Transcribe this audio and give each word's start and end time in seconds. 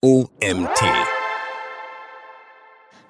OMT. 0.00 0.80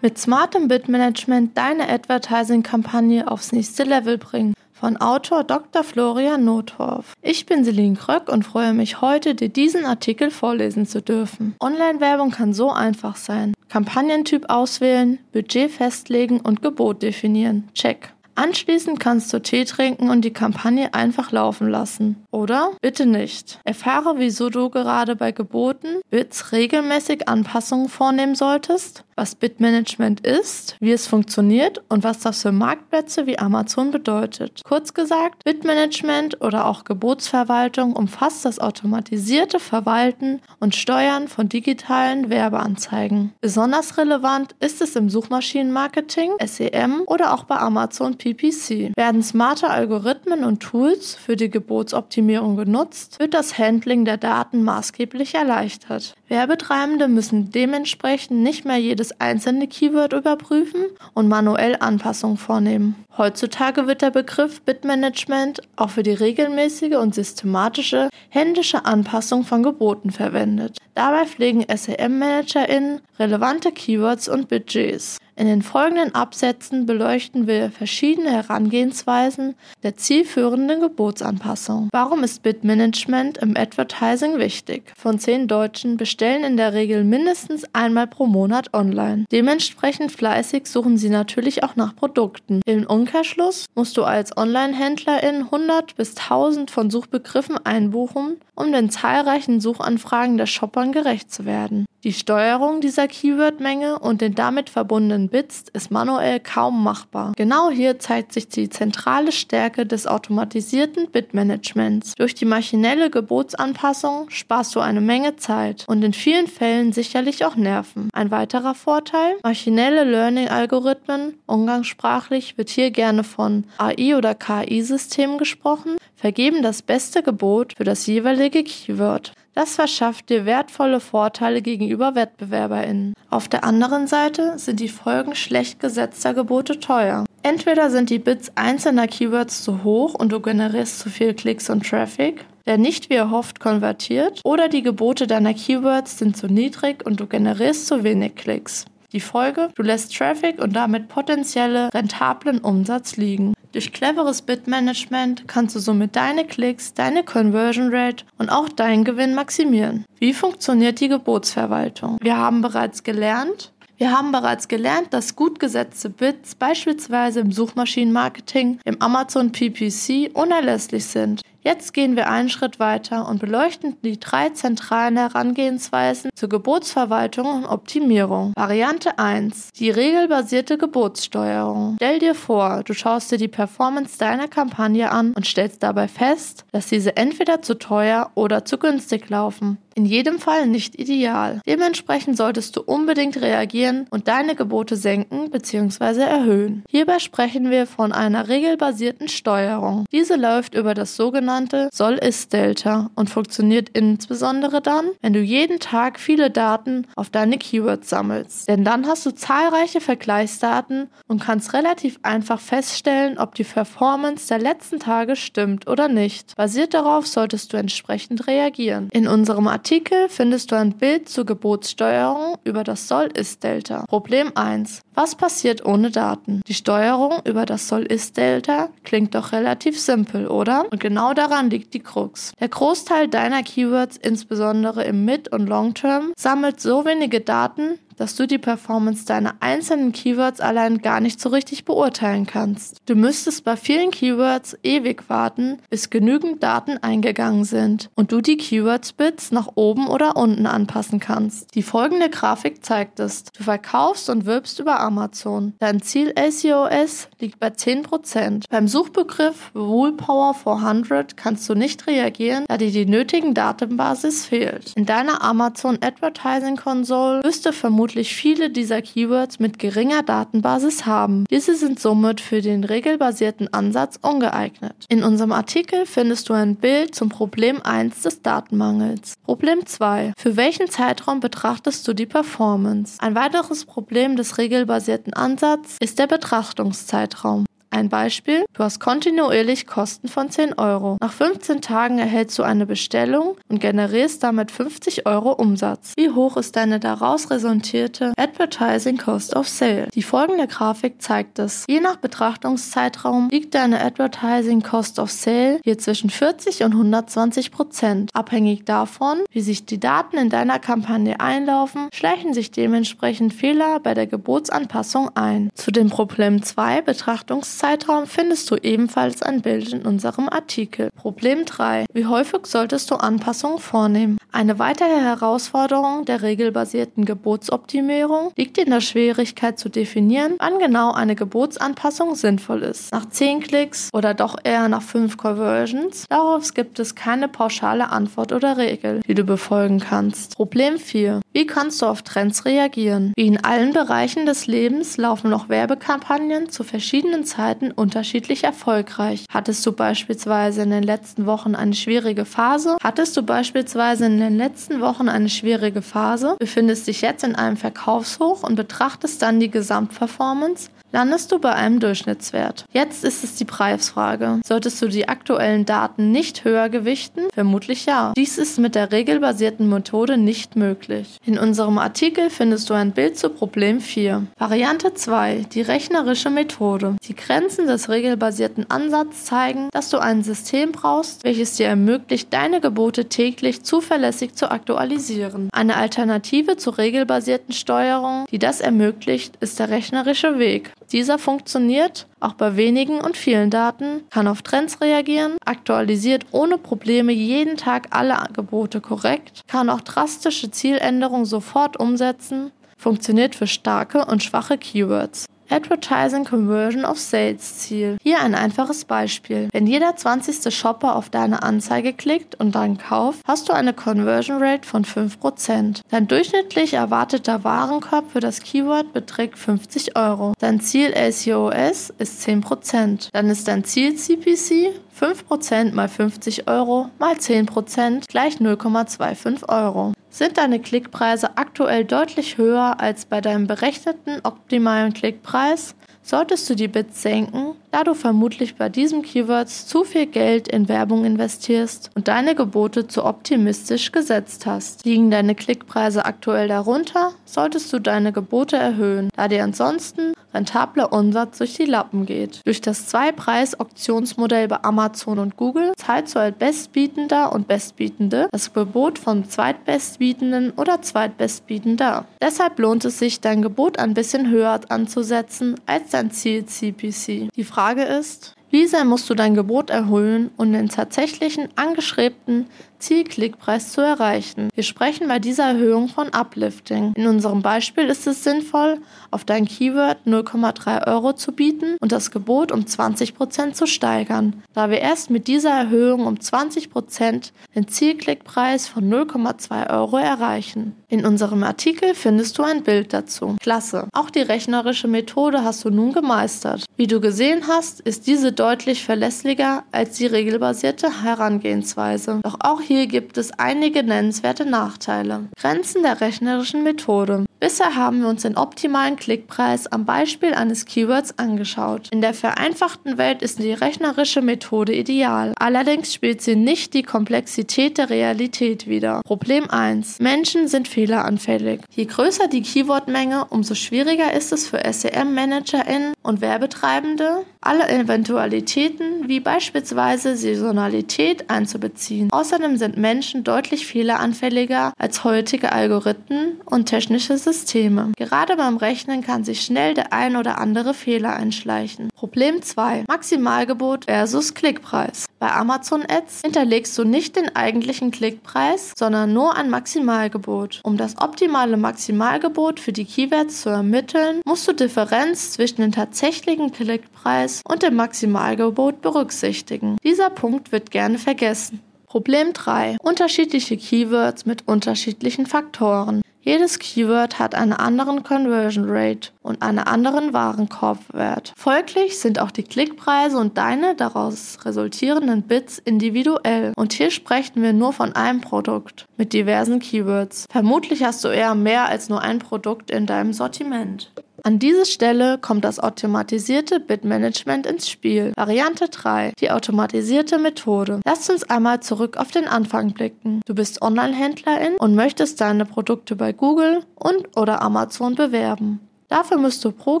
Mit 0.02 0.18
smartem 0.18 0.68
Bidmanagement 0.68 1.58
deine 1.58 1.88
Advertising-Kampagne 1.88 3.28
aufs 3.28 3.50
nächste 3.50 3.82
Level 3.82 4.18
bringen. 4.18 4.54
Von 4.72 4.96
Autor 4.98 5.42
Dr. 5.42 5.82
Florian 5.82 6.44
Nothoff. 6.44 7.14
Ich 7.22 7.44
bin 7.44 7.64
Celine 7.64 7.96
Kröck 7.96 8.28
und 8.28 8.44
freue 8.44 8.72
mich 8.72 9.00
heute, 9.00 9.34
dir 9.34 9.48
diesen 9.48 9.84
Artikel 9.84 10.30
vorlesen 10.30 10.86
zu 10.86 11.02
dürfen. 11.02 11.56
Online-Werbung 11.58 12.30
kann 12.30 12.52
so 12.52 12.70
einfach 12.70 13.16
sein. 13.16 13.54
Kampagnentyp 13.68 14.48
auswählen, 14.48 15.18
Budget 15.32 15.72
festlegen 15.72 16.38
und 16.38 16.62
Gebot 16.62 17.02
definieren. 17.02 17.68
Check. 17.74 18.12
Anschließend 18.36 19.00
kannst 19.00 19.32
du 19.32 19.40
Tee 19.40 19.64
trinken 19.64 20.10
und 20.10 20.22
die 20.22 20.32
Kampagne 20.32 20.92
einfach 20.92 21.32
laufen 21.32 21.68
lassen. 21.68 22.24
Oder? 22.30 22.72
Bitte 22.82 23.06
nicht. 23.06 23.58
Erfahre, 23.64 24.16
wieso 24.18 24.50
du 24.50 24.68
gerade 24.68 25.16
bei 25.16 25.32
Geboten 25.32 26.00
Bits 26.10 26.52
regelmäßig 26.52 27.28
Anpassungen 27.28 27.88
vornehmen 27.88 28.34
solltest, 28.34 29.05
was 29.16 29.34
Bitmanagement 29.34 30.20
ist, 30.20 30.76
wie 30.78 30.92
es 30.92 31.06
funktioniert 31.06 31.82
und 31.88 32.04
was 32.04 32.20
das 32.20 32.42
für 32.42 32.52
Marktplätze 32.52 33.26
wie 33.26 33.38
Amazon 33.38 33.90
bedeutet. 33.90 34.60
Kurz 34.64 34.92
gesagt, 34.92 35.42
Bitmanagement 35.44 36.42
oder 36.42 36.66
auch 36.66 36.84
Gebotsverwaltung 36.84 37.94
umfasst 37.94 38.44
das 38.44 38.58
automatisierte 38.58 39.58
Verwalten 39.58 40.40
und 40.60 40.76
Steuern 40.76 41.28
von 41.28 41.48
digitalen 41.48 42.28
Werbeanzeigen. 42.28 43.32
Besonders 43.40 43.96
relevant 43.96 44.54
ist 44.60 44.82
es 44.82 44.94
im 44.96 45.08
Suchmaschinenmarketing, 45.08 46.32
SEM 46.44 47.02
oder 47.06 47.32
auch 47.32 47.44
bei 47.44 47.56
Amazon 47.56 48.16
PPC. 48.16 48.96
Werden 48.96 49.22
smarte 49.22 49.70
Algorithmen 49.70 50.44
und 50.44 50.60
Tools 50.60 51.14
für 51.14 51.36
die 51.36 51.50
Gebotsoptimierung 51.50 52.56
genutzt, 52.56 53.18
wird 53.18 53.32
das 53.32 53.56
Handling 53.58 54.04
der 54.04 54.18
Daten 54.18 54.62
maßgeblich 54.62 55.34
erleichtert. 55.34 56.14
Werbetreibende 56.28 57.08
müssen 57.08 57.50
dementsprechend 57.50 58.42
nicht 58.42 58.64
mehr 58.64 58.78
jedes 58.78 59.05
einzelne 59.12 59.66
Keyword 59.68 60.12
überprüfen 60.12 60.86
und 61.14 61.28
manuell 61.28 61.76
Anpassungen 61.80 62.36
vornehmen. 62.36 63.04
Heutzutage 63.16 63.86
wird 63.86 64.02
der 64.02 64.10
Begriff 64.10 64.60
Bitmanagement 64.62 65.60
auch 65.76 65.90
für 65.90 66.02
die 66.02 66.12
regelmäßige 66.12 66.96
und 66.96 67.14
systematische 67.14 68.08
händische 68.28 68.84
Anpassung 68.84 69.44
von 69.44 69.62
Geboten 69.62 70.10
verwendet. 70.10 70.78
Dabei 70.94 71.24
pflegen 71.24 71.64
SEM-ManagerInnen 71.74 73.00
relevante 73.18 73.72
Keywords 73.72 74.28
und 74.28 74.48
Budgets. 74.48 75.18
In 75.38 75.46
den 75.46 75.60
folgenden 75.60 76.14
Absätzen 76.14 76.86
beleuchten 76.86 77.46
wir 77.46 77.70
verschiedene 77.70 78.30
Herangehensweisen 78.30 79.54
der 79.82 79.94
zielführenden 79.94 80.80
Gebotsanpassung. 80.80 81.90
Warum 81.92 82.24
ist 82.24 82.42
Bitmanagement 82.42 83.36
im 83.36 83.54
Advertising 83.54 84.38
wichtig? 84.38 84.94
Von 84.96 85.18
zehn 85.18 85.46
Deutschen 85.46 85.98
bestellen 85.98 86.42
in 86.42 86.56
der 86.56 86.72
Regel 86.72 87.04
mindestens 87.04 87.66
einmal 87.74 88.06
pro 88.06 88.26
Monat 88.26 88.72
online. 88.72 89.26
Dementsprechend 89.30 90.10
fleißig 90.10 90.66
suchen 90.68 90.96
sie 90.96 91.10
natürlich 91.10 91.62
auch 91.62 91.76
nach 91.76 91.94
Produkten. 91.94 92.62
Im 92.64 92.86
Umkehrschluss 92.86 93.66
musst 93.74 93.98
du 93.98 94.04
als 94.04 94.34
Online-Händlerin 94.38 95.42
100 95.42 95.96
bis 95.96 96.16
1000 96.16 96.70
von 96.70 96.88
Suchbegriffen 96.88 97.58
einbuchen, 97.62 98.38
um 98.54 98.72
den 98.72 98.88
zahlreichen 98.88 99.60
Suchanfragen 99.60 100.38
der 100.38 100.46
Shoppern 100.46 100.92
gerecht 100.92 101.30
zu 101.30 101.44
werden. 101.44 101.84
Die 102.04 102.12
Steuerung 102.12 102.80
dieser 102.80 103.08
Keyword-Menge 103.08 103.98
und 103.98 104.20
den 104.20 104.34
damit 104.34 104.70
verbundenen 104.70 105.28
Bits 105.28 105.64
ist 105.72 105.90
manuell 105.90 106.40
kaum 106.40 106.84
machbar. 106.84 107.32
Genau 107.36 107.70
hier 107.70 107.98
zeigt 107.98 108.32
sich 108.32 108.48
die 108.48 108.68
zentrale 108.68 109.32
Stärke 109.32 109.86
des 109.86 110.06
automatisierten 110.06 111.10
Bitmanagements. 111.10 112.14
Durch 112.14 112.34
die 112.34 112.44
maschinelle 112.44 113.10
Gebotsanpassung 113.10 114.30
sparst 114.30 114.74
du 114.76 114.80
eine 114.80 115.00
Menge 115.00 115.36
Zeit 115.36 115.84
und 115.88 116.04
in 116.04 116.12
vielen 116.12 116.46
Fällen 116.46 116.92
sicherlich 116.92 117.44
auch 117.44 117.56
Nerven. 117.56 118.10
Ein 118.12 118.30
weiterer 118.30 118.74
Vorteil, 118.74 119.36
maschinelle 119.42 120.04
Learning-Algorithmen, 120.04 121.38
umgangssprachlich 121.46 122.58
wird 122.58 122.68
hier 122.68 122.90
gerne 122.90 123.24
von 123.24 123.64
AI- 123.78 124.16
oder 124.16 124.34
KI-Systemen 124.34 125.38
gesprochen, 125.38 125.96
vergeben 126.14 126.62
das 126.62 126.82
beste 126.82 127.22
Gebot 127.22 127.72
für 127.76 127.84
das 127.84 128.06
jeweilige 128.06 128.62
Keyword. 128.62 129.32
Das 129.56 129.76
verschafft 129.76 130.28
dir 130.28 130.44
wertvolle 130.44 131.00
Vorteile 131.00 131.62
gegenüber 131.62 132.14
WettbewerberInnen. 132.14 133.14
Auf 133.30 133.48
der 133.48 133.64
anderen 133.64 134.06
Seite 134.06 134.58
sind 134.58 134.80
die 134.80 134.90
Folgen 134.90 135.34
schlecht 135.34 135.80
gesetzter 135.80 136.34
Gebote 136.34 136.78
teuer. 136.78 137.24
Entweder 137.42 137.88
sind 137.88 138.10
die 138.10 138.18
Bits 138.18 138.52
einzelner 138.54 139.06
Keywords 139.06 139.64
zu 139.64 139.82
hoch 139.82 140.12
und 140.12 140.30
du 140.30 140.40
generierst 140.40 140.98
zu 140.98 141.08
viel 141.08 141.32
Klicks 141.32 141.70
und 141.70 141.88
Traffic, 141.88 142.44
der 142.66 142.76
nicht 142.76 143.08
wie 143.08 143.14
erhofft 143.14 143.58
konvertiert, 143.58 144.42
oder 144.44 144.68
die 144.68 144.82
Gebote 144.82 145.26
deiner 145.26 145.54
Keywords 145.54 146.18
sind 146.18 146.36
zu 146.36 146.48
niedrig 146.48 147.06
und 147.06 147.18
du 147.18 147.26
generierst 147.26 147.86
zu 147.86 148.04
wenig 148.04 148.34
Klicks. 148.34 148.84
Die 149.12 149.20
Folge, 149.20 149.70
du 149.74 149.82
lässt 149.82 150.14
Traffic 150.14 150.60
und 150.62 150.76
damit 150.76 151.08
potenzielle 151.08 151.88
rentablen 151.94 152.58
Umsatz 152.58 153.16
liegen. 153.16 153.54
Durch 153.76 153.92
cleveres 153.92 154.40
Bitmanagement 154.40 155.46
kannst 155.48 155.76
du 155.76 155.80
somit 155.80 156.16
deine 156.16 156.46
Klicks, 156.46 156.94
deine 156.94 157.22
Conversion 157.24 157.94
Rate 157.94 158.24
und 158.38 158.48
auch 158.48 158.70
deinen 158.70 159.04
Gewinn 159.04 159.34
maximieren. 159.34 160.06
Wie 160.18 160.32
funktioniert 160.32 160.98
die 160.98 161.08
Gebotsverwaltung? 161.08 162.16
Wir 162.22 162.38
haben 162.38 162.62
bereits 162.62 163.02
gelernt, 163.02 163.74
wir 163.98 164.12
haben 164.12 164.32
bereits 164.32 164.68
gelernt, 164.68 165.12
dass 165.12 165.36
gut 165.36 165.60
gesetzte 165.60 166.08
Bits 166.08 166.54
beispielsweise 166.54 167.40
im 167.40 167.52
Suchmaschinenmarketing, 167.52 168.78
im 168.82 169.02
Amazon 169.02 169.52
PPC 169.52 170.30
unerlässlich 170.32 171.04
sind. 171.04 171.42
Jetzt 171.66 171.94
gehen 171.94 172.14
wir 172.14 172.30
einen 172.30 172.48
Schritt 172.48 172.78
weiter 172.78 173.26
und 173.28 173.40
beleuchten 173.40 173.96
die 174.02 174.20
drei 174.20 174.50
zentralen 174.50 175.16
Herangehensweisen 175.16 176.30
zur 176.32 176.48
Gebotsverwaltung 176.48 177.44
und 177.44 177.66
Optimierung. 177.66 178.52
Variante 178.54 179.18
1. 179.18 179.70
Die 179.72 179.90
regelbasierte 179.90 180.78
Gebotssteuerung. 180.78 181.96
Stell 181.96 182.20
dir 182.20 182.36
vor, 182.36 182.84
du 182.84 182.94
schaust 182.94 183.32
dir 183.32 183.38
die 183.38 183.48
Performance 183.48 184.16
deiner 184.16 184.46
Kampagne 184.46 185.10
an 185.10 185.32
und 185.32 185.44
stellst 185.44 185.82
dabei 185.82 186.06
fest, 186.06 186.64
dass 186.70 186.86
diese 186.86 187.16
entweder 187.16 187.62
zu 187.62 187.74
teuer 187.74 188.30
oder 188.36 188.64
zu 188.64 188.78
günstig 188.78 189.28
laufen. 189.28 189.78
In 189.98 190.04
jedem 190.04 190.38
Fall 190.38 190.66
nicht 190.66 191.00
ideal. 191.00 191.62
Dementsprechend 191.66 192.36
solltest 192.36 192.76
du 192.76 192.82
unbedingt 192.82 193.40
reagieren 193.40 194.06
und 194.10 194.28
deine 194.28 194.54
Gebote 194.54 194.94
senken 194.94 195.50
bzw. 195.50 196.20
erhöhen. 196.20 196.84
Hierbei 196.90 197.18
sprechen 197.18 197.70
wir 197.70 197.86
von 197.86 198.12
einer 198.12 198.46
regelbasierten 198.46 199.28
Steuerung. 199.28 200.04
Diese 200.12 200.36
läuft 200.36 200.74
über 200.74 200.92
das 200.92 201.16
sogenannte 201.16 201.88
Soll-Ist-Delta 201.94 203.10
und 203.14 203.30
funktioniert 203.30 203.88
insbesondere 203.94 204.82
dann, 204.82 205.06
wenn 205.22 205.32
du 205.32 205.40
jeden 205.40 205.80
Tag 205.80 206.20
viele 206.20 206.50
Daten 206.50 207.06
auf 207.16 207.30
deine 207.30 207.56
Keywords 207.56 208.10
sammelst. 208.10 208.68
Denn 208.68 208.84
dann 208.84 209.06
hast 209.06 209.24
du 209.24 209.30
zahlreiche 209.30 210.02
Vergleichsdaten 210.02 211.08
und 211.26 211.42
kannst 211.42 211.72
relativ 211.72 212.18
einfach 212.22 212.60
feststellen, 212.60 213.38
ob 213.38 213.54
die 213.54 213.64
Performance 213.64 214.48
der 214.48 214.58
letzten 214.58 215.00
Tage 215.00 215.36
stimmt 215.36 215.88
oder 215.88 216.08
nicht. 216.08 216.54
Basiert 216.54 216.92
darauf 216.92 217.26
solltest 217.26 217.72
du 217.72 217.78
entsprechend 217.78 218.46
reagieren. 218.46 219.08
In 219.12 219.26
unserem 219.26 219.66
Artikel 219.86 220.28
findest 220.28 220.72
du 220.72 220.74
ein 220.74 220.98
Bild 220.98 221.28
zur 221.28 221.46
Gebotssteuerung 221.46 222.56
über 222.64 222.82
das 222.82 223.06
Soll-Ist-Delta. 223.06 224.04
Problem 224.08 224.50
1. 224.56 225.00
Was 225.14 225.36
passiert 225.36 225.86
ohne 225.86 226.10
Daten? 226.10 226.60
Die 226.66 226.74
Steuerung 226.74 227.34
über 227.44 227.66
das 227.66 227.86
Soll-Ist-Delta 227.86 228.88
klingt 229.04 229.36
doch 229.36 229.52
relativ 229.52 230.00
simpel, 230.00 230.48
oder? 230.48 230.86
Und 230.90 230.98
genau 230.98 231.34
daran 231.34 231.70
liegt 231.70 231.94
die 231.94 232.00
Krux. 232.00 232.50
Der 232.58 232.68
Großteil 232.68 233.28
deiner 233.28 233.62
Keywords, 233.62 234.16
insbesondere 234.16 235.04
im 235.04 235.24
Mid- 235.24 235.52
und 235.52 235.68
Long-Term, 235.68 236.32
sammelt 236.36 236.80
so 236.80 237.04
wenige 237.04 237.40
Daten, 237.40 238.00
dass 238.16 238.36
du 238.36 238.46
die 238.46 238.58
Performance 238.58 239.24
deiner 239.26 239.54
einzelnen 239.60 240.12
Keywords 240.12 240.60
allein 240.60 240.98
gar 240.98 241.20
nicht 241.20 241.40
so 241.40 241.48
richtig 241.50 241.84
beurteilen 241.84 242.46
kannst. 242.46 242.98
Du 243.06 243.14
müsstest 243.14 243.64
bei 243.64 243.76
vielen 243.76 244.10
Keywords 244.10 244.76
ewig 244.82 245.28
warten, 245.28 245.78
bis 245.90 246.10
genügend 246.10 246.62
Daten 246.62 246.98
eingegangen 246.98 247.64
sind 247.64 248.10
und 248.14 248.32
du 248.32 248.40
die 248.40 248.56
Keywords-Bits 248.56 249.52
nach 249.52 249.68
oben 249.74 250.08
oder 250.08 250.36
unten 250.36 250.66
anpassen 250.66 251.20
kannst. 251.20 251.74
Die 251.74 251.82
folgende 251.82 252.30
Grafik 252.30 252.84
zeigt 252.84 253.20
es. 253.20 253.44
Du 253.56 253.62
verkaufst 253.62 254.30
und 254.30 254.46
wirbst 254.46 254.80
über 254.80 255.00
Amazon. 255.00 255.74
Dein 255.78 256.02
Ziel 256.02 256.32
ACOS 256.36 257.28
liegt 257.38 257.60
bei 257.60 257.68
10%. 257.68 258.64
Beim 258.70 258.88
Suchbegriff 258.88 259.70
Woolpower 259.74 260.54
400 260.54 261.36
kannst 261.36 261.68
du 261.68 261.74
nicht 261.74 262.06
reagieren, 262.06 262.64
da 262.68 262.76
dir 262.76 262.90
die 262.90 263.06
nötigen 263.06 263.54
Datenbasis 263.54 264.46
fehlt. 264.46 264.92
In 264.96 265.06
deiner 265.06 265.42
Amazon 265.42 265.98
Advertising 266.00 266.76
Console 266.76 267.42
wirst 267.42 267.66
du 267.66 267.72
vermutlich 267.72 268.05
vermutlich 268.06 268.36
viele 268.36 268.70
dieser 268.70 269.02
Keywords 269.02 269.58
mit 269.58 269.80
geringer 269.80 270.22
Datenbasis 270.22 271.06
haben. 271.06 271.44
Diese 271.50 271.74
sind 271.74 271.98
somit 271.98 272.40
für 272.40 272.60
den 272.60 272.84
regelbasierten 272.84 273.74
Ansatz 273.74 274.16
ungeeignet. 274.22 274.94
In 275.08 275.24
unserem 275.24 275.50
Artikel 275.50 276.06
findest 276.06 276.48
du 276.48 276.52
ein 276.52 276.76
Bild 276.76 277.16
zum 277.16 277.30
Problem 277.30 277.82
1 277.82 278.22
des 278.22 278.42
Datenmangels. 278.42 279.34
Problem 279.42 279.84
2. 279.84 280.34
Für 280.38 280.56
welchen 280.56 280.88
Zeitraum 280.88 281.40
betrachtest 281.40 282.06
du 282.06 282.12
die 282.12 282.26
Performance? 282.26 283.20
Ein 283.20 283.34
weiteres 283.34 283.84
Problem 283.84 284.36
des 284.36 284.56
regelbasierten 284.56 285.32
Ansatzes 285.32 285.96
ist 285.98 286.20
der 286.20 286.28
Betrachtungszeitraum. 286.28 287.64
Ein 287.96 288.10
Beispiel, 288.10 288.66
du 288.74 288.84
hast 288.84 289.00
kontinuierlich 289.00 289.86
Kosten 289.86 290.28
von 290.28 290.50
10 290.50 290.74
Euro. 290.74 291.16
Nach 291.18 291.32
15 291.32 291.80
Tagen 291.80 292.18
erhältst 292.18 292.58
du 292.58 292.62
eine 292.62 292.84
Bestellung 292.84 293.56
und 293.70 293.80
generierst 293.80 294.42
damit 294.42 294.70
50 294.70 295.24
Euro 295.24 295.52
Umsatz. 295.52 296.12
Wie 296.14 296.28
hoch 296.28 296.58
ist 296.58 296.76
deine 296.76 297.00
daraus 297.00 297.50
resultierte 297.50 298.34
Advertising 298.36 299.16
Cost 299.16 299.56
of 299.56 299.66
Sale? 299.66 300.08
Die 300.14 300.22
folgende 300.22 300.66
Grafik 300.66 301.22
zeigt 301.22 301.58
es. 301.58 301.86
Je 301.88 302.00
nach 302.00 302.16
Betrachtungszeitraum 302.16 303.48
liegt 303.50 303.74
deine 303.74 304.04
Advertising 304.04 304.82
Cost 304.82 305.18
of 305.18 305.30
Sale 305.30 305.80
hier 305.82 305.96
zwischen 305.96 306.28
40 306.28 306.82
und 306.82 306.92
120 306.92 307.72
Prozent. 307.72 308.28
Abhängig 308.34 308.84
davon, 308.84 309.38
wie 309.48 309.62
sich 309.62 309.86
die 309.86 310.00
Daten 310.00 310.36
in 310.36 310.50
deiner 310.50 310.78
Kampagne 310.80 311.40
einlaufen, 311.40 312.10
schleichen 312.12 312.52
sich 312.52 312.70
dementsprechend 312.70 313.54
Fehler 313.54 314.00
bei 314.00 314.12
der 314.12 314.26
Gebotsanpassung 314.26 315.30
ein. 315.34 315.70
Zu 315.74 315.90
dem 315.90 316.10
Problem 316.10 316.62
2 316.62 317.00
Betrachtungszeitraum 317.00 317.85
findest 318.26 318.70
du 318.70 318.76
ebenfalls 318.76 319.42
ein 319.42 319.62
Bild 319.62 319.92
in 319.92 320.06
unserem 320.06 320.48
Artikel. 320.48 321.10
Problem 321.16 321.64
3. 321.64 322.06
Wie 322.12 322.26
häufig 322.26 322.66
solltest 322.66 323.10
du 323.10 323.16
Anpassungen 323.16 323.78
vornehmen? 323.78 324.38
Eine 324.52 324.78
weitere 324.78 325.20
Herausforderung 325.20 326.24
der 326.24 326.40
regelbasierten 326.40 327.26
Gebotsoptimierung 327.26 328.52
liegt 328.56 328.78
in 328.78 328.88
der 328.88 329.02
Schwierigkeit 329.02 329.78
zu 329.78 329.90
definieren, 329.90 330.54
wann 330.58 330.78
genau 330.78 331.12
eine 331.12 331.36
Gebotsanpassung 331.36 332.36
sinnvoll 332.36 332.82
ist. 332.82 333.12
Nach 333.12 333.28
10 333.28 333.60
Klicks 333.60 334.08
oder 334.14 334.32
doch 334.32 334.56
eher 334.64 334.88
nach 334.88 335.02
5 335.02 335.36
Conversions? 335.36 336.24
Darauf 336.30 336.72
gibt 336.72 336.98
es 336.98 337.14
keine 337.14 337.48
pauschale 337.48 338.08
Antwort 338.08 338.52
oder 338.52 338.78
Regel, 338.78 339.20
die 339.26 339.34
du 339.34 339.44
befolgen 339.44 340.00
kannst. 340.00 340.56
Problem 340.56 340.96
4. 340.96 341.42
Wie 341.52 341.66
kannst 341.66 342.00
du 342.00 342.06
auf 342.06 342.22
Trends 342.22 342.64
reagieren? 342.64 343.34
Wie 343.36 343.46
in 343.46 343.62
allen 343.62 343.92
Bereichen 343.92 344.46
des 344.46 344.66
Lebens 344.66 345.18
laufen 345.18 345.50
noch 345.50 345.68
Werbekampagnen 345.68 346.70
zu 346.70 346.82
verschiedenen 346.82 347.44
Zeiten 347.44 347.75
unterschiedlich 347.82 348.64
erfolgreich. 348.64 349.44
Hattest 349.50 349.84
du 349.86 349.92
beispielsweise 349.92 350.82
in 350.82 350.90
den 350.90 351.02
letzten 351.02 351.46
Wochen 351.46 351.74
eine 351.74 351.94
schwierige 351.94 352.44
Phase? 352.44 352.96
Hattest 353.02 353.36
du 353.36 353.42
beispielsweise 353.42 354.26
in 354.26 354.38
den 354.38 354.56
letzten 354.56 355.00
Wochen 355.00 355.28
eine 355.28 355.48
schwierige 355.48 356.02
Phase? 356.02 356.56
Befindest 356.58 357.06
dich 357.06 357.20
jetzt 357.20 357.44
in 357.44 357.54
einem 357.54 357.76
Verkaufshoch 357.76 358.62
und 358.62 358.76
betrachtest 358.76 359.42
dann 359.42 359.60
die 359.60 359.70
Gesamtperformance? 359.70 360.90
Landest 361.12 361.52
du 361.52 361.58
bei 361.58 361.72
einem 361.72 362.00
Durchschnittswert. 362.00 362.84
Jetzt 362.92 363.24
ist 363.24 363.44
es 363.44 363.54
die 363.54 363.64
Preisfrage. 363.64 364.60
Solltest 364.66 365.00
du 365.00 365.08
die 365.08 365.28
aktuellen 365.28 365.84
Daten 365.84 366.32
nicht 366.32 366.64
höher 366.64 366.88
gewichten? 366.88 367.48
Vermutlich 367.54 368.06
ja. 368.06 368.32
Dies 368.36 368.58
ist 368.58 368.78
mit 368.78 368.94
der 368.94 369.12
regelbasierten 369.12 369.88
Methode 369.88 370.36
nicht 370.36 370.76
möglich. 370.76 371.38
In 371.44 371.58
unserem 371.58 371.98
Artikel 371.98 372.50
findest 372.50 372.90
du 372.90 372.94
ein 372.94 373.12
Bild 373.12 373.38
zu 373.38 373.48
Problem 373.48 374.00
4. 374.00 374.46
Variante 374.58 375.14
2. 375.14 375.66
Die 375.72 375.80
rechnerische 375.80 376.50
Methode. 376.50 377.16
Die 377.26 377.34
Grenzen 377.34 377.86
des 377.86 378.08
regelbasierten 378.08 378.90
Ansatzes 378.90 379.46
zeigen, 379.46 379.88
dass 379.92 380.10
du 380.10 380.18
ein 380.18 380.42
System 380.42 380.92
brauchst, 380.92 381.44
welches 381.44 381.76
dir 381.76 381.86
ermöglicht, 381.86 382.52
deine 382.52 382.80
Gebote 382.80 383.26
täglich 383.28 383.82
zuverlässig 383.84 384.54
zu 384.54 384.70
aktualisieren. 384.70 385.70
Eine 385.72 385.96
Alternative 385.96 386.76
zur 386.76 386.98
regelbasierten 386.98 387.72
Steuerung, 387.72 388.46
die 388.50 388.58
das 388.58 388.80
ermöglicht, 388.80 389.56
ist 389.60 389.78
der 389.78 389.90
rechnerische 389.90 390.58
Weg. 390.58 390.92
Dieser 391.12 391.38
funktioniert 391.38 392.26
auch 392.40 392.54
bei 392.54 392.76
wenigen 392.76 393.20
und 393.20 393.36
vielen 393.36 393.70
Daten, 393.70 394.22
kann 394.30 394.48
auf 394.48 394.62
Trends 394.62 395.00
reagieren, 395.00 395.56
aktualisiert 395.64 396.46
ohne 396.50 396.78
Probleme 396.78 397.32
jeden 397.32 397.76
Tag 397.76 398.08
alle 398.10 398.38
Angebote 398.38 399.00
korrekt, 399.00 399.62
kann 399.68 399.88
auch 399.88 400.00
drastische 400.00 400.70
Zieländerungen 400.70 401.46
sofort 401.46 401.98
umsetzen, 401.98 402.72
funktioniert 402.98 403.54
für 403.54 403.66
starke 403.66 404.24
und 404.24 404.42
schwache 404.42 404.78
Keywords. 404.78 405.46
Advertising 405.70 406.44
Conversion 406.44 407.04
of 407.04 407.18
Sales 407.18 407.78
Ziel. 407.78 408.16
Hier 408.22 408.40
ein 408.40 408.54
einfaches 408.54 409.04
Beispiel. 409.04 409.68
Wenn 409.72 409.86
jeder 409.86 410.16
20. 410.16 410.74
Shopper 410.74 411.16
auf 411.16 411.30
deine 411.30 411.62
Anzeige 411.62 412.12
klickt 412.12 412.54
und 412.54 412.74
dann 412.74 412.98
kauft, 412.98 413.40
hast 413.46 413.68
du 413.68 413.72
eine 413.72 413.92
Conversion 413.92 414.62
Rate 414.62 414.86
von 414.86 415.04
5%. 415.04 416.00
Dein 416.10 416.28
durchschnittlich 416.28 416.94
erwarteter 416.94 417.64
Warenkorb 417.64 418.30
für 418.32 418.40
das 418.40 418.60
Keyword 418.60 419.12
beträgt 419.12 419.58
50 419.58 420.16
Euro. 420.16 420.52
Dein 420.58 420.80
Ziel 420.80 421.12
LCOS 421.12 422.12
ist 422.18 422.46
10%. 422.46 423.30
Dann 423.32 423.48
ist 423.50 423.68
dein 423.68 423.84
Ziel 423.84 424.16
CPC 424.16 424.92
5% 425.18 425.94
mal 425.94 426.08
50 426.08 426.68
Euro 426.68 427.10
mal 427.18 427.34
10% 427.34 428.28
gleich 428.28 428.56
0,25 428.56 429.68
Euro. 429.68 430.12
Sind 430.28 430.58
deine 430.58 430.80
Klickpreise 430.80 431.56
aktuell 431.56 432.04
deutlich 432.04 432.58
höher 432.58 433.00
als 433.00 433.24
bei 433.24 433.40
deinem 433.40 433.66
berechneten 433.66 434.40
optimalen 434.42 435.14
Klickpreis, 435.14 435.94
solltest 436.20 436.68
du 436.68 436.74
die 436.74 436.88
Bits 436.88 437.22
senken, 437.22 437.74
da 437.92 438.04
du 438.04 438.12
vermutlich 438.12 438.74
bei 438.74 438.90
diesem 438.90 439.22
Keywords 439.22 439.86
zu 439.86 440.04
viel 440.04 440.26
Geld 440.26 440.68
in 440.68 440.88
Werbung 440.90 441.24
investierst 441.24 442.10
und 442.14 442.28
deine 442.28 442.54
Gebote 442.54 443.06
zu 443.06 443.24
optimistisch 443.24 444.12
gesetzt 444.12 444.66
hast. 444.66 445.06
Liegen 445.06 445.30
deine 445.30 445.54
Klickpreise 445.54 446.26
aktuell 446.26 446.68
darunter, 446.68 447.32
solltest 447.46 447.90
du 447.92 448.00
deine 448.00 448.32
Gebote 448.32 448.76
erhöhen, 448.76 449.30
da 449.34 449.48
dir 449.48 449.64
ansonsten 449.64 450.34
rentabler 450.56 451.12
Umsatz 451.12 451.58
durch 451.58 451.74
die 451.74 451.84
Lappen 451.84 452.26
geht. 452.26 452.60
Durch 452.64 452.80
das 452.80 453.06
Zwei-Preis-Auktionsmodell 453.06 454.68
bei 454.68 454.82
Amazon 454.82 455.38
und 455.38 455.56
Google 455.56 455.92
zahlst 455.96 456.34
du 456.34 456.40
als 456.40 456.56
Bestbietender 456.56 457.52
und 457.52 457.68
Bestbietende 457.68 458.48
das 458.50 458.72
Gebot 458.72 459.18
von 459.18 459.48
Zweitbestbietenden 459.48 460.72
oder 460.72 461.02
Zweitbestbietender. 461.02 462.24
Deshalb 462.40 462.78
lohnt 462.78 463.04
es 463.04 463.18
sich, 463.18 463.40
dein 463.40 463.62
Gebot 463.62 463.98
ein 463.98 464.14
bisschen 464.14 464.50
höher 464.50 464.80
anzusetzen 464.88 465.76
als 465.86 466.10
dein 466.10 466.30
Ziel 466.30 466.64
CPC. 466.64 467.50
Die 467.54 467.64
Frage 467.64 468.02
ist, 468.02 468.54
wie 468.70 468.86
sehr 468.86 469.04
musst 469.04 469.28
du 469.30 469.34
dein 469.34 469.54
Gebot 469.54 469.90
erhöhen, 469.90 470.50
um 470.56 470.72
den 470.72 470.88
tatsächlichen 470.88 471.68
angeschrebten 471.76 472.66
Zielklickpreis 472.98 473.92
zu 473.92 474.00
erreichen. 474.00 474.70
Wir 474.74 474.82
sprechen 474.82 475.28
bei 475.28 475.38
dieser 475.38 475.64
Erhöhung 475.64 476.08
von 476.08 476.28
Uplifting. 476.28 477.12
In 477.14 477.26
unserem 477.26 477.62
Beispiel 477.62 478.06
ist 478.06 478.26
es 478.26 478.42
sinnvoll, 478.42 478.98
auf 479.30 479.44
dein 479.44 479.66
Keyword 479.66 480.18
0,3 480.26 481.06
Euro 481.06 481.32
zu 481.34 481.52
bieten 481.52 481.96
und 482.00 482.12
das 482.12 482.30
Gebot 482.30 482.72
um 482.72 482.80
20% 482.80 483.72
zu 483.72 483.86
steigern, 483.86 484.62
da 484.72 484.90
wir 484.90 484.98
erst 484.98 485.30
mit 485.30 485.46
dieser 485.46 485.70
Erhöhung 485.70 486.26
um 486.26 486.36
20% 486.36 487.52
den 487.74 487.88
Zielklickpreis 487.88 488.88
von 488.88 489.10
0,2 489.10 489.90
Euro 489.90 490.16
erreichen. 490.16 490.96
In 491.08 491.24
unserem 491.24 491.62
Artikel 491.62 492.14
findest 492.14 492.58
du 492.58 492.62
ein 492.62 492.82
Bild 492.82 493.12
dazu. 493.12 493.56
Klasse. 493.60 494.08
Auch 494.12 494.30
die 494.30 494.40
rechnerische 494.40 495.06
Methode 495.06 495.62
hast 495.62 495.84
du 495.84 495.90
nun 495.90 496.12
gemeistert. 496.12 496.84
Wie 496.96 497.06
du 497.06 497.20
gesehen 497.20 497.68
hast, 497.68 498.00
ist 498.00 498.26
diese 498.26 498.52
deutlich 498.58 499.04
verlässlicher 499.04 499.84
als 499.92 500.18
die 500.18 500.26
regelbasierte 500.26 501.22
Herangehensweise. 501.22 502.40
Doch 502.42 502.56
auch 502.60 502.80
hier 502.80 503.06
gibt 503.06 503.38
es 503.38 503.52
einige 503.58 504.02
nennenswerte 504.02 504.66
Nachteile. 504.66 505.48
Grenzen 505.58 506.02
der 506.02 506.20
rechnerischen 506.20 506.82
Methode. 506.82 507.45
Bisher 507.58 507.96
haben 507.96 508.20
wir 508.20 508.28
uns 508.28 508.42
den 508.42 508.58
optimalen 508.58 509.16
Klickpreis 509.16 509.86
am 509.86 510.04
Beispiel 510.04 510.52
eines 510.52 510.84
Keywords 510.84 511.38
angeschaut. 511.38 512.08
In 512.10 512.20
der 512.20 512.34
vereinfachten 512.34 513.16
Welt 513.16 513.40
ist 513.40 513.60
die 513.60 513.72
rechnerische 513.72 514.42
Methode 514.42 514.94
ideal. 514.94 515.54
Allerdings 515.58 516.12
spielt 516.12 516.42
sie 516.42 516.54
nicht 516.54 516.92
die 516.92 517.02
Komplexität 517.02 517.96
der 517.96 518.10
Realität 518.10 518.86
wider. 518.86 519.22
Problem 519.24 519.70
1. 519.70 520.18
Menschen 520.18 520.68
sind 520.68 520.86
fehleranfällig. 520.86 521.80
Je 521.90 522.04
größer 522.04 522.46
die 522.48 522.60
Keywordmenge, 522.60 523.46
umso 523.48 523.74
schwieriger 523.74 524.34
ist 524.34 524.52
es 524.52 524.68
für 524.68 524.82
SEM-ManagerInnen 524.84 526.12
und 526.22 526.42
Werbetreibende, 526.42 527.46
alle 527.62 527.88
Eventualitäten 527.88 529.28
wie 529.28 529.40
beispielsweise 529.40 530.36
Saisonalität 530.36 531.48
einzubeziehen. 531.48 532.30
Außerdem 532.32 532.76
sind 532.76 532.98
Menschen 532.98 533.44
deutlich 533.44 533.86
fehleranfälliger 533.86 534.92
als 534.98 535.24
heutige 535.24 535.72
Algorithmen 535.72 536.60
und 536.66 536.86
technische 536.86 537.38
Systeme. 537.46 538.10
Gerade 538.16 538.56
beim 538.56 538.76
Rechnen 538.76 539.22
kann 539.22 539.44
sich 539.44 539.60
schnell 539.60 539.94
der 539.94 540.12
ein 540.12 540.34
oder 540.34 540.58
andere 540.58 540.94
Fehler 540.94 541.36
einschleichen. 541.36 542.10
Problem 542.16 542.60
2. 542.60 543.04
Maximalgebot 543.06 544.06
versus 544.06 544.54
Klickpreis. 544.54 545.26
Bei 545.38 545.52
Amazon 545.52 546.02
Ads 546.08 546.40
hinterlegst 546.42 546.98
du 546.98 547.04
nicht 547.04 547.36
den 547.36 547.54
eigentlichen 547.54 548.10
Klickpreis, 548.10 548.94
sondern 548.98 549.32
nur 549.32 549.54
ein 549.54 549.70
Maximalgebot. 549.70 550.80
Um 550.82 550.96
das 550.96 551.20
optimale 551.20 551.76
Maximalgebot 551.76 552.80
für 552.80 552.92
die 552.92 553.04
Keywords 553.04 553.62
zu 553.62 553.68
ermitteln, 553.68 554.40
musst 554.44 554.66
du 554.66 554.72
Differenz 554.72 555.52
zwischen 555.52 555.82
dem 555.82 555.92
tatsächlichen 555.92 556.72
Klickpreis 556.72 557.62
und 557.64 557.84
dem 557.84 557.94
Maximalgebot 557.94 559.02
berücksichtigen. 559.02 559.98
Dieser 560.02 560.30
Punkt 560.30 560.72
wird 560.72 560.90
gerne 560.90 561.18
vergessen. 561.18 561.80
Problem 562.06 562.54
3. 562.54 562.96
Unterschiedliche 563.02 563.76
Keywords 563.76 564.46
mit 564.46 564.66
unterschiedlichen 564.66 565.44
Faktoren. 565.44 566.22
Jedes 566.46 566.78
Keyword 566.78 567.40
hat 567.40 567.56
einen 567.56 567.72
anderen 567.72 568.22
Conversion 568.22 568.84
Rate 568.86 569.30
und 569.42 569.62
einen 569.62 569.80
anderen 569.80 570.32
Warenkorbwert. 570.32 571.52
Folglich 571.56 572.20
sind 572.20 572.38
auch 572.38 572.52
die 572.52 572.62
Klickpreise 572.62 573.36
und 573.36 573.58
deine 573.58 573.96
daraus 573.96 574.56
resultierenden 574.64 575.42
Bits 575.42 575.78
individuell. 575.80 576.72
Und 576.76 576.92
hier 576.92 577.10
sprechen 577.10 577.62
wir 577.62 577.72
nur 577.72 577.92
von 577.92 578.12
einem 578.12 578.42
Produkt 578.42 579.06
mit 579.16 579.32
diversen 579.32 579.80
Keywords. 579.80 580.46
Vermutlich 580.48 581.02
hast 581.02 581.24
du 581.24 581.28
eher 581.28 581.56
mehr 581.56 581.86
als 581.86 582.08
nur 582.08 582.22
ein 582.22 582.38
Produkt 582.38 582.92
in 582.92 583.06
deinem 583.06 583.32
Sortiment. 583.32 584.12
An 584.42 584.58
dieser 584.58 584.84
Stelle 584.84 585.38
kommt 585.38 585.64
das 585.64 585.80
automatisierte 585.80 586.80
Bitmanagement 586.80 587.66
ins 587.66 587.88
Spiel. 587.88 588.32
Variante 588.36 588.88
3. 588.88 589.32
Die 589.40 589.50
automatisierte 589.50 590.38
Methode. 590.38 591.00
Lasst 591.04 591.30
uns 591.30 591.44
einmal 591.44 591.80
zurück 591.80 592.16
auf 592.16 592.30
den 592.30 592.46
Anfang 592.46 592.92
blicken. 592.92 593.40
Du 593.46 593.54
bist 593.54 593.82
Online-Händlerin 593.82 594.76
und 594.78 594.94
möchtest 594.94 595.40
deine 595.40 595.64
Produkte 595.64 596.16
bei 596.16 596.32
Google 596.32 596.82
und 596.94 597.36
oder 597.36 597.62
Amazon 597.62 598.14
bewerben. 598.14 598.85
Dafür 599.08 599.38
musst 599.38 599.64
du 599.64 599.70
pro 599.70 600.00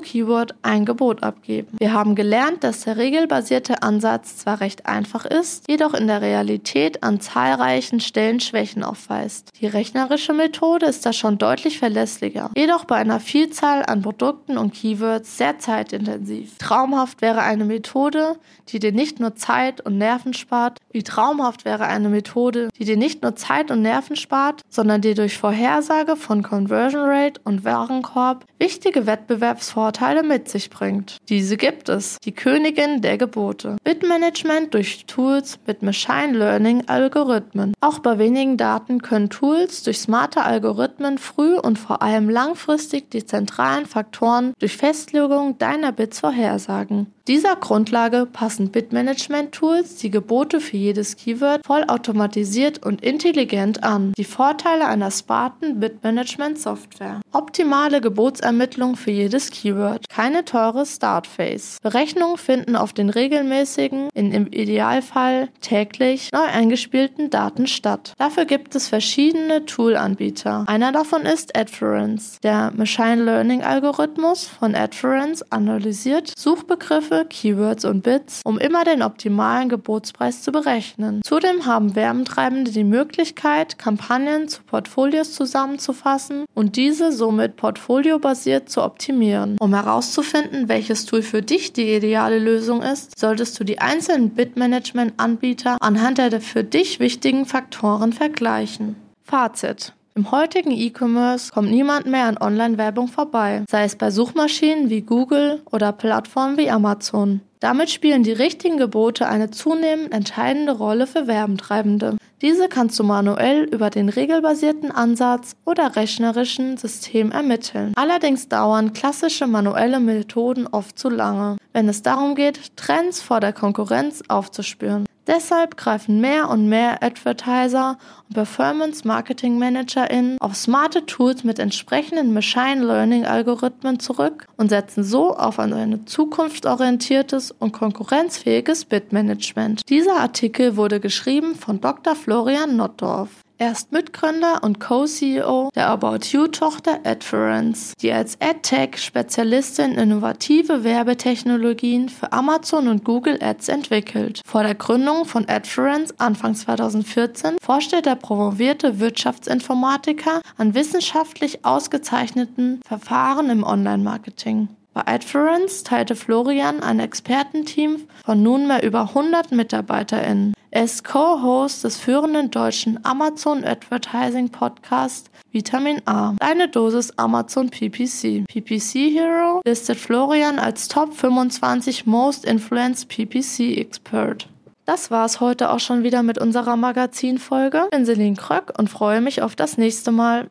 Keyword 0.00 0.54
ein 0.62 0.84
Gebot 0.84 1.22
abgeben. 1.22 1.76
Wir 1.78 1.92
haben 1.92 2.16
gelernt, 2.16 2.64
dass 2.64 2.80
der 2.80 2.96
regelbasierte 2.96 3.82
Ansatz 3.82 4.38
zwar 4.38 4.60
recht 4.60 4.86
einfach 4.86 5.24
ist, 5.24 5.68
jedoch 5.68 5.94
in 5.94 6.08
der 6.08 6.22
Realität 6.22 7.02
an 7.04 7.20
zahlreichen 7.20 8.00
Stellen 8.00 8.40
Schwächen 8.40 8.82
aufweist. 8.82 9.50
Die 9.60 9.66
rechnerische 9.66 10.32
Methode 10.32 10.86
ist 10.86 11.06
da 11.06 11.12
schon 11.12 11.38
deutlich 11.38 11.78
verlässlicher, 11.78 12.50
jedoch 12.56 12.84
bei 12.84 12.96
einer 12.96 13.20
Vielzahl 13.20 13.84
an 13.86 14.02
Produkten 14.02 14.58
und 14.58 14.74
Keywords 14.74 15.38
sehr 15.38 15.58
zeitintensiv. 15.58 16.58
Traumhaft 16.58 17.22
wäre 17.22 17.42
eine 17.42 17.64
Methode, 17.64 18.36
die 18.68 18.80
dir 18.80 18.92
nicht 18.92 19.20
nur 19.20 19.36
Zeit 19.36 19.80
und 19.80 19.98
Nerven 19.98 20.34
spart, 20.34 20.78
wie 20.90 21.04
traumhaft 21.04 21.64
wäre 21.64 21.86
eine 21.86 22.08
Methode, 22.08 22.70
die 22.78 22.84
dir 22.84 22.96
nicht 22.96 23.22
nur 23.22 23.36
Zeit 23.36 23.70
und 23.70 23.82
Nerven 23.82 24.16
spart, 24.16 24.62
sondern 24.68 25.00
dir 25.00 25.14
durch 25.14 25.38
Vorhersage 25.38 26.16
von 26.16 26.42
Conversion 26.42 27.08
Rate 27.08 27.40
und 27.44 27.64
Warenkorb 27.64 28.44
wichtige 28.58 28.95
wichtige 28.96 29.06
Wettbewerbsvorteile 29.06 30.22
mit 30.22 30.48
sich 30.48 30.70
bringt. 30.70 31.18
Diese 31.28 31.56
gibt 31.56 31.88
es, 31.88 32.18
die 32.24 32.32
Königin 32.32 33.02
der 33.02 33.18
Gebote. 33.18 33.76
Bitmanagement 33.84 34.72
durch 34.72 35.04
Tools 35.06 35.58
mit 35.66 35.82
Machine 35.82 36.32
Learning 36.32 36.84
Algorithmen. 36.86 37.74
Auch 37.80 37.98
bei 37.98 38.18
wenigen 38.18 38.56
Daten 38.56 39.02
können 39.02 39.28
Tools 39.28 39.82
durch 39.82 39.98
smarte 39.98 40.42
Algorithmen 40.42 41.18
früh 41.18 41.58
und 41.58 41.78
vor 41.78 42.00
allem 42.00 42.30
langfristig 42.30 43.10
die 43.10 43.26
zentralen 43.26 43.86
Faktoren 43.86 44.54
durch 44.58 44.76
Festlegung 44.76 45.58
deiner 45.58 45.92
Bits 45.92 46.20
vorhersagen. 46.20 47.12
Dieser 47.28 47.56
Grundlage 47.56 48.24
passen 48.24 48.70
Bitmanagement-Tools 48.70 49.96
die 49.96 50.12
Gebote 50.12 50.60
für 50.60 50.76
jedes 50.76 51.16
Keyword 51.16 51.66
vollautomatisiert 51.66 52.86
und 52.86 53.02
intelligent 53.02 53.82
an. 53.82 54.12
Die 54.16 54.22
Vorteile 54.22 54.86
einer 54.86 55.10
sparten 55.10 55.80
Bitmanagement-Software. 55.80 57.20
Optimale 57.32 58.00
Gebotsermittlung 58.00 58.94
für 58.94 59.10
jedes 59.10 59.50
Keyword. 59.50 60.08
Keine 60.08 60.44
teure 60.44 60.86
Startphase. 60.86 61.78
Berechnungen 61.82 62.36
finden 62.36 62.76
auf 62.76 62.92
den 62.92 63.10
regelmäßigen, 63.10 64.08
in 64.14 64.30
im 64.30 64.46
Idealfall 64.46 65.48
täglich 65.60 66.30
neu 66.32 66.44
eingespielten 66.44 67.30
Daten 67.30 67.66
statt. 67.66 68.12
Dafür 68.18 68.44
gibt 68.44 68.76
es 68.76 68.86
verschiedene 68.86 69.66
Toolanbieter. 69.66 70.62
Einer 70.68 70.92
davon 70.92 71.22
ist 71.22 71.58
Adference. 71.58 72.38
Der 72.44 72.72
Machine 72.76 73.24
Learning 73.24 73.64
Algorithmus 73.64 74.46
von 74.46 74.76
Adference 74.76 75.42
analysiert 75.50 76.32
Suchbegriffe 76.38 77.15
Begriffe, 77.16 77.26
Keywords 77.28 77.84
und 77.84 78.02
Bits, 78.02 78.40
um 78.44 78.58
immer 78.58 78.84
den 78.84 79.02
optimalen 79.02 79.68
Gebotspreis 79.68 80.42
zu 80.42 80.52
berechnen. 80.52 81.22
Zudem 81.24 81.66
haben 81.66 81.94
Werbentreibende 81.94 82.70
die 82.70 82.84
Möglichkeit, 82.84 83.78
Kampagnen 83.78 84.48
zu 84.48 84.62
Portfolios 84.62 85.32
zusammenzufassen 85.32 86.44
und 86.54 86.76
diese 86.76 87.12
somit 87.12 87.56
portfoliobasiert 87.56 88.68
zu 88.68 88.82
optimieren. 88.82 89.56
Um 89.60 89.74
herauszufinden, 89.74 90.68
welches 90.68 91.06
Tool 91.06 91.22
für 91.22 91.42
dich 91.42 91.72
die 91.72 91.94
ideale 91.94 92.38
Lösung 92.38 92.82
ist, 92.82 93.18
solltest 93.18 93.58
du 93.58 93.64
die 93.64 93.78
einzelnen 93.78 94.30
Bitmanagement-Anbieter 94.30 95.76
anhand 95.80 96.18
der 96.18 96.40
für 96.40 96.64
dich 96.64 96.98
wichtigen 96.98 97.46
Faktoren 97.46 98.12
vergleichen. 98.12 98.96
Fazit. 99.22 99.92
Im 100.16 100.30
heutigen 100.30 100.70
E-Commerce 100.70 101.52
kommt 101.52 101.70
niemand 101.70 102.06
mehr 102.06 102.24
an 102.24 102.38
Online-Werbung 102.38 103.08
vorbei, 103.08 103.64
sei 103.70 103.84
es 103.84 103.96
bei 103.96 104.10
Suchmaschinen 104.10 104.88
wie 104.88 105.02
Google 105.02 105.60
oder 105.70 105.92
Plattformen 105.92 106.56
wie 106.56 106.70
Amazon. 106.70 107.42
Damit 107.60 107.90
spielen 107.90 108.22
die 108.22 108.32
richtigen 108.32 108.78
Gebote 108.78 109.28
eine 109.28 109.50
zunehmend 109.50 110.14
entscheidende 110.14 110.72
Rolle 110.72 111.06
für 111.06 111.26
Werbentreibende. 111.26 112.16
Diese 112.40 112.68
kannst 112.68 112.98
du 112.98 113.04
manuell 113.04 113.64
über 113.64 113.90
den 113.90 114.08
regelbasierten 114.08 114.90
Ansatz 114.90 115.52
oder 115.66 115.96
rechnerischen 115.96 116.78
System 116.78 117.30
ermitteln. 117.30 117.92
Allerdings 117.96 118.48
dauern 118.48 118.94
klassische 118.94 119.46
manuelle 119.46 120.00
Methoden 120.00 120.66
oft 120.66 120.98
zu 120.98 121.10
lange, 121.10 121.56
wenn 121.74 121.90
es 121.90 122.00
darum 122.02 122.34
geht, 122.34 122.76
Trends 122.76 123.20
vor 123.20 123.40
der 123.40 123.52
Konkurrenz 123.52 124.22
aufzuspüren. 124.28 125.05
Deshalb 125.26 125.76
greifen 125.76 126.20
mehr 126.20 126.48
und 126.50 126.68
mehr 126.68 127.02
Advertiser 127.02 127.98
und 128.28 128.34
Performance 128.34 129.06
Marketing 129.06 129.58
ManagerInnen 129.58 130.38
auf 130.40 130.54
smarte 130.54 131.04
Tools 131.06 131.42
mit 131.42 131.58
entsprechenden 131.58 132.32
Machine 132.32 132.84
Learning 132.84 133.26
Algorithmen 133.26 133.98
zurück 133.98 134.46
und 134.56 134.68
setzen 134.68 135.02
so 135.02 135.36
auf 135.36 135.58
ein 135.58 136.06
zukunftsorientiertes 136.06 137.50
und 137.50 137.72
konkurrenzfähiges 137.72 138.84
Bitmanagement. 138.84 139.82
Dieser 139.88 140.20
Artikel 140.20 140.76
wurde 140.76 141.00
geschrieben 141.00 141.56
von 141.56 141.80
Dr. 141.80 142.14
Florian 142.14 142.76
Notdorf. 142.76 143.30
Er 143.58 143.72
ist 143.72 143.90
Mitgründer 143.90 144.62
und 144.62 144.80
Co-CEO 144.80 145.70
der 145.74 145.88
About 145.88 146.26
You-Tochter 146.30 147.00
Adference, 147.04 147.94
die 148.02 148.12
als 148.12 148.38
AdTech-Spezialistin 148.38 149.94
innovative 149.94 150.84
Werbetechnologien 150.84 152.10
für 152.10 152.32
Amazon 152.32 152.86
und 152.86 153.02
Google 153.02 153.38
Ads 153.42 153.70
entwickelt. 153.70 154.42
Vor 154.44 154.62
der 154.62 154.74
Gründung 154.74 155.24
von 155.24 155.48
Adference 155.48 156.12
Anfang 156.18 156.54
2014 156.54 157.56
forschte 157.62 158.02
der 158.02 158.16
promovierte 158.16 159.00
Wirtschaftsinformatiker 159.00 160.42
an 160.58 160.74
wissenschaftlich 160.74 161.64
ausgezeichneten 161.64 162.82
Verfahren 162.86 163.48
im 163.48 163.64
Online-Marketing. 163.64 164.68
Bei 164.96 165.06
Adference 165.08 165.84
teilte 165.84 166.16
Florian 166.16 166.82
ein 166.82 167.00
Expertenteam 167.00 168.08
von 168.24 168.42
nunmehr 168.42 168.82
über 168.82 169.02
100 169.02 169.52
MitarbeiterInnen. 169.52 170.54
Er 170.70 170.84
ist 170.84 171.04
Co-Host 171.04 171.84
des 171.84 171.98
führenden 171.98 172.50
deutschen 172.50 173.04
Amazon 173.04 173.62
Advertising 173.62 174.48
Podcast 174.48 175.28
Vitamin 175.52 176.00
A. 176.06 176.34
Eine 176.40 176.68
Dosis 176.68 177.10
Amazon 177.18 177.68
PPC. 177.68 178.46
PPC 178.46 179.12
Hero 179.12 179.60
listet 179.66 179.98
Florian 179.98 180.58
als 180.58 180.88
Top 180.88 181.12
25 181.12 182.06
Most 182.06 182.46
Influenced 182.46 183.10
PPC 183.10 183.76
Expert. 183.76 184.48
Das 184.86 185.10
war's 185.10 185.40
heute 185.40 185.72
auch 185.72 185.80
schon 185.80 186.04
wieder 186.04 186.22
mit 186.22 186.38
unserer 186.38 186.76
Magazinfolge. 186.76 187.82
Ich 187.84 187.90
bin 187.90 188.06
Celine 188.06 188.36
Kröck 188.36 188.72
und 188.78 188.88
freue 188.88 189.20
mich 189.20 189.42
auf 189.42 189.56
das 189.56 189.76
nächste 189.76 190.12
Mal. 190.12 190.48